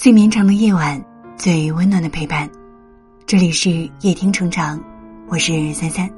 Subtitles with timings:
[0.00, 0.98] 最绵长的夜晚，
[1.36, 2.50] 最温暖的陪伴。
[3.26, 4.82] 这里是夜听成长，
[5.28, 6.08] 我是三三。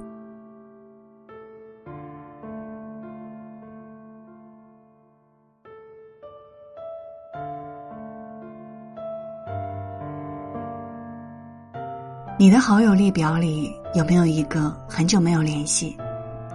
[12.38, 15.96] 你的好友列表里有没有一个很久没有联系，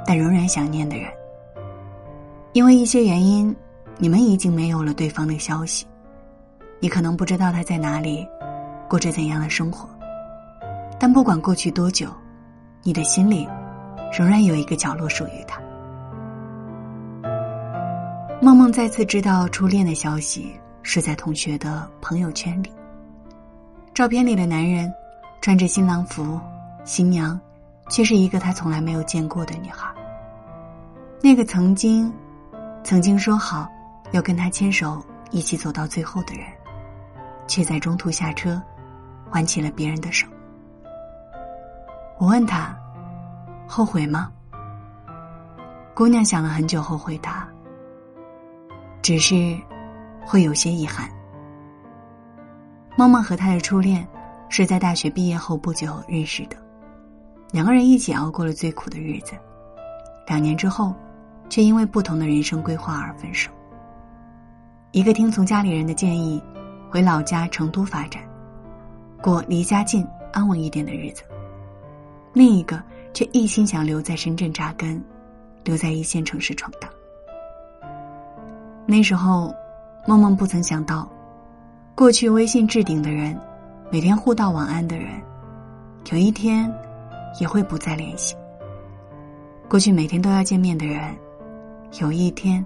[0.06, 1.12] 但仍然想念的人？
[2.54, 3.54] 因为一些原因，
[3.98, 5.86] 你们已经没有了对方的消息。
[6.80, 8.28] 你可能不知道他在哪里，
[8.88, 9.90] 过着怎样的生活。
[11.00, 12.10] 但不管过去多久，
[12.84, 13.48] 你的心里
[14.18, 15.62] 仍然有一个角落属于他。
[18.42, 20.54] 梦梦再次知道初恋的消息，
[20.84, 22.72] 是在同学的朋友圈里。
[23.94, 24.94] 照片里的男人
[25.42, 26.40] 穿着新郎服，
[26.84, 27.40] 新娘
[27.90, 29.90] 却是一个他从来没有见过的女孩。
[31.20, 32.14] 那个曾经，
[32.84, 33.68] 曾经说好
[34.12, 36.46] 要跟他牵手一起走到最后的人。
[37.48, 38.62] 却在中途下车，
[39.32, 40.28] 挽起了别人的手。
[42.20, 42.78] 我问他
[43.68, 44.32] ：“后悔吗？”
[45.96, 47.48] 姑娘想了很久后回答
[49.02, 49.58] ：“只是
[50.26, 51.10] 会有些遗憾。”
[52.98, 54.08] 梦梦和他的初恋
[54.50, 56.58] 是在大学毕业后不久认识的，
[57.52, 59.34] 两个人一起熬过了最苦的日子。
[60.28, 60.94] 两年之后，
[61.50, 63.52] 却因为不同的人生规划而分手。
[64.92, 66.42] 一个听从家里人的建议。
[66.90, 68.24] 回老家成都发展，
[69.22, 71.24] 过离家近、安稳一点的日子。
[72.34, 72.82] 另一个
[73.14, 75.04] 却一心想留在深圳扎根，
[75.64, 76.90] 留在一线城市闯荡。
[78.86, 79.54] 那时候，
[80.08, 81.10] 梦梦不曾想到，
[81.96, 83.38] 过去微信置顶的人，
[83.92, 85.22] 每天互道晚安的人，
[86.12, 86.72] 有一天
[87.40, 88.36] 也会不再联系；
[89.68, 91.14] 过去每天都要见面的人，
[92.00, 92.66] 有一天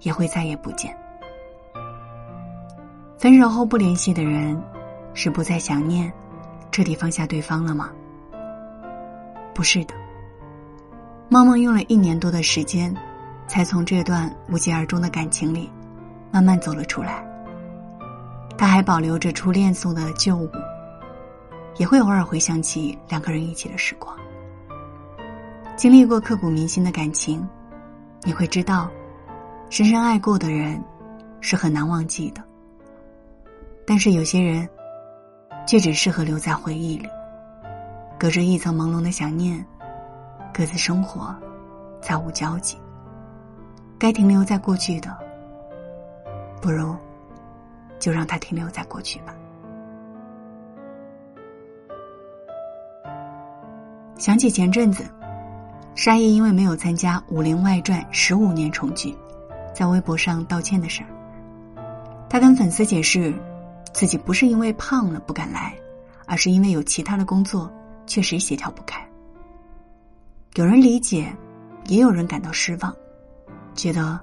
[0.00, 0.96] 也会再也不见。
[3.24, 4.62] 分手后不联系的人，
[5.14, 6.12] 是不再想念，
[6.70, 7.90] 彻底放下对方了吗？
[9.54, 9.94] 不是的。
[11.30, 12.94] 梦梦用了一年多的时间，
[13.46, 15.70] 才从这段无疾而终的感情里，
[16.30, 17.26] 慢慢走了出来。
[18.58, 20.50] 他还保留着初恋送的旧物，
[21.78, 24.14] 也会偶尔回想起两个人一起的时光。
[25.76, 27.48] 经历过刻骨铭心的感情，
[28.22, 28.90] 你会知道，
[29.70, 30.78] 深深爱过的人，
[31.40, 32.44] 是很难忘记的。
[33.86, 34.66] 但是有些人，
[35.66, 37.06] 却只适合留在回忆里，
[38.18, 39.62] 隔着一层朦胧的想念，
[40.54, 41.34] 各自生活，
[42.00, 42.78] 再无交集。
[43.98, 45.14] 该停留在过去的，
[46.62, 46.96] 不如
[47.98, 49.34] 就让它停留在过去吧。
[54.16, 55.04] 想起前阵子，
[55.94, 59.14] 沙溢因为没有参加《武林外传》十五年重聚，
[59.74, 61.08] 在微博上道歉的事儿，
[62.30, 63.34] 他跟粉丝解释。
[63.94, 65.72] 自己不是因为胖了不敢来，
[66.26, 67.72] 而是因为有其他的工作，
[68.06, 69.08] 确实协调不开。
[70.56, 71.32] 有人理解，
[71.86, 72.94] 也有人感到失望，
[73.72, 74.20] 觉得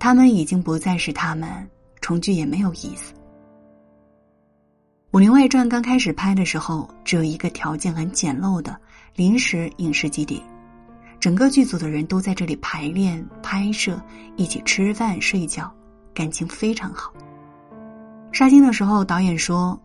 [0.00, 1.48] 他们已经不再是他们，
[2.00, 3.14] 重聚也没有意思。
[5.12, 8.76] 《武林外传》刚开始拍的时候，只有一个条件很简陋的
[9.14, 10.42] 临时影视基地，
[11.20, 14.00] 整个剧组的人都在这里排练、拍摄，
[14.36, 15.72] 一起吃饭、睡觉，
[16.12, 17.12] 感情非常好。
[18.30, 19.78] 杀青的时候，导演说：“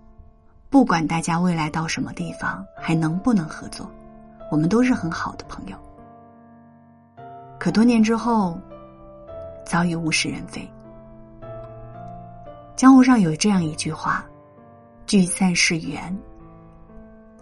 [0.70, 3.90] 不管大家未来到什么地方，还能不能合作，
[4.52, 5.78] 我们都是很好的朋友。”
[7.60, 8.60] 可多年之后，
[9.66, 10.70] 早已物是人非。
[12.76, 14.26] 江湖上有这样一句话
[15.08, 16.16] ：“聚散是缘。”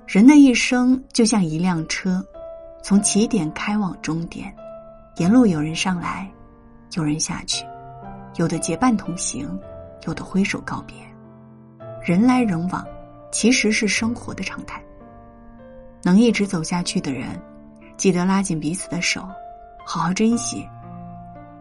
[0.07, 2.23] 人的一生就像一辆车，
[2.83, 4.53] 从起点开往终点，
[5.17, 6.29] 沿路有人上来，
[6.93, 7.65] 有人下去，
[8.35, 9.59] 有的结伴同行。
[10.05, 10.95] 有的挥手告别，
[12.03, 12.85] 人来人往，
[13.31, 14.81] 其实是生活的常态。
[16.03, 17.39] 能一直走下去的人，
[17.97, 19.27] 记得拉紧彼此的手，
[19.85, 20.67] 好好珍惜。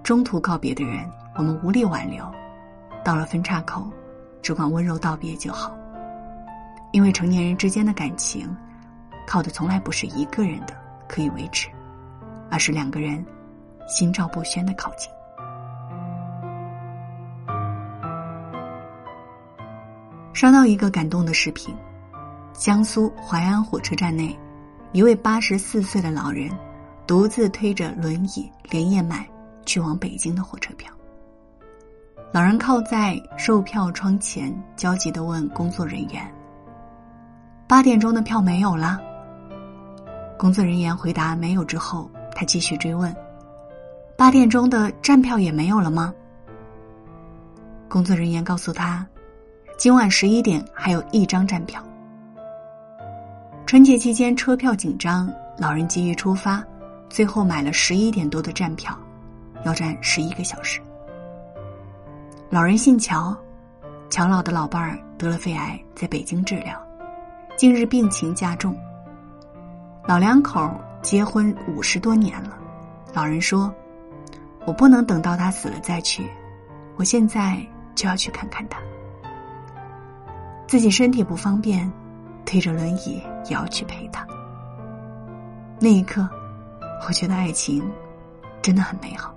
[0.03, 1.07] 中途告别的人，
[1.37, 2.25] 我们无力挽留，
[3.05, 3.87] 到了分岔口，
[4.41, 5.77] 只管温柔道别就好。
[6.93, 8.49] 因为成年人之间的感情，
[9.27, 10.75] 靠的从来不是一个人的
[11.07, 11.69] 可以维持，
[12.51, 13.25] 而是两个人
[13.87, 15.11] 心照不宣的靠近。
[20.41, 21.77] 刷到一个感动的视频，
[22.55, 24.35] 江苏淮安火车站内，
[24.91, 26.51] 一位八十四岁的老人
[27.07, 29.29] 独自推着轮椅连夜买
[29.67, 30.91] 去往北京的火车票。
[32.33, 36.27] 老人靠在售票窗前，焦急的问工作人员
[37.69, 38.99] ：“八点钟的票没有了？”
[40.41, 43.15] 工作人员回答没有之后，他继续追问
[44.17, 46.15] ：“八点钟的站票也没有了吗？”
[47.91, 49.07] 工作人员告诉他。
[49.81, 51.83] 今晚十一点还有一张站票。
[53.65, 56.63] 春节期间车票紧张，老人急于出发，
[57.09, 58.95] 最后买了十一点多的站票，
[59.65, 60.83] 要站十一个小时。
[62.51, 63.35] 老人姓乔，
[64.11, 66.79] 乔老的老伴儿得了肺癌，在北京治疗，
[67.57, 68.77] 近日病情加重。
[70.07, 72.55] 老两口结婚五十多年了，
[73.15, 73.75] 老人说
[74.67, 76.29] ：“我不能等到他死了再去，
[76.97, 77.59] 我现在
[77.95, 78.79] 就要去看看他。”
[80.71, 81.93] 自己身体不方便，
[82.47, 84.25] 推着轮椅也要去陪他。
[85.81, 86.29] 那一刻，
[87.09, 87.83] 我觉得爱情
[88.63, 89.35] 真的很美好。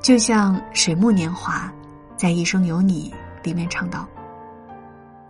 [0.00, 1.72] 就像水木年华
[2.16, 3.14] 在《一生有你》
[3.46, 4.04] 里面唱到：“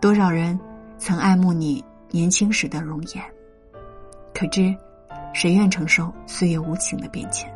[0.01, 0.59] 多少人
[0.97, 3.23] 曾爱慕你年轻时的容颜，
[4.33, 4.75] 可知
[5.31, 7.47] 谁愿承受岁月无情的变迁？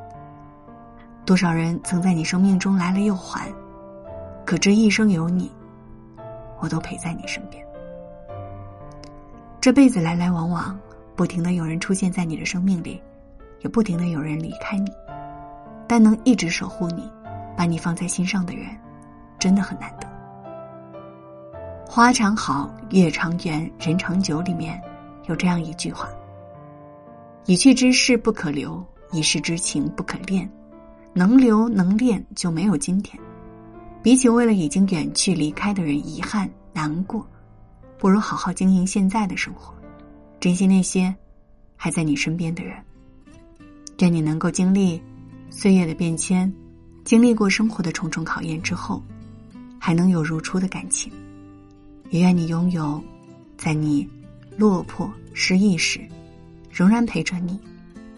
[1.25, 3.51] 多少人曾在你生命中来了又还，
[4.45, 5.51] 可知一生有你，
[6.59, 7.65] 我都陪在你身边。
[9.61, 10.77] 这辈子来来往往，
[11.15, 13.01] 不停的有人出现在你的生命里，
[13.61, 14.91] 也不停的有人离开你。”
[15.87, 17.07] 但能一直守护你，
[17.55, 18.65] 把你放在心上的人，
[19.37, 20.07] 真的很难得。
[21.87, 24.41] 花常好，月长圆，人长久。
[24.41, 24.81] 里面
[25.25, 26.09] 有这样一句话：
[27.45, 30.49] 已去之事不可留，已逝之情不可恋。
[31.13, 33.17] 能留能恋，就没有今天。
[34.05, 37.27] 比起为了已经远去离开的人遗憾难过，
[37.97, 39.73] 不如好好经营现在的生活，
[40.39, 41.11] 珍惜那些
[41.75, 42.77] 还在你身边的人。
[43.97, 45.01] 愿你能够经历。
[45.49, 46.53] 岁月的变迁，
[47.03, 49.01] 经历过生活的重重考验之后，
[49.79, 51.11] 还能有如初的感情。
[52.11, 53.03] 也愿你拥有，
[53.57, 54.07] 在你
[54.55, 55.99] 落魄失意时，
[56.69, 57.59] 仍然陪着你、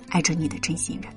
[0.09, 1.16] 爱着你的真心人。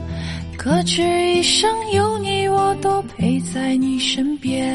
[0.63, 4.71] 可知一生有你，我都陪在你身边。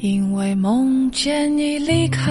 [0.00, 2.30] 因为梦见你离开，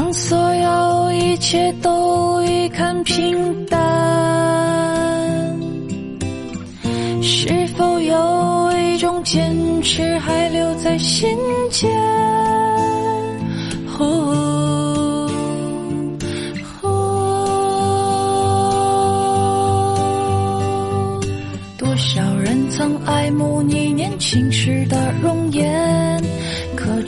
[0.00, 3.78] 当所有一切都已看平淡，
[7.22, 11.36] 是否有一种坚持还留在心
[11.70, 11.90] 间？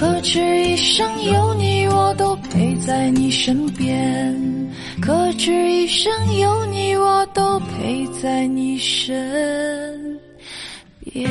[0.00, 4.34] 可知一生有你，我都陪在你身边。
[4.98, 10.18] 可知一生有你，我都陪在你身
[11.00, 11.30] 边。